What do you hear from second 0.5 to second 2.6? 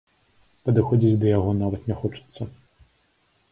Падыходзіць да яго нават не хочацца.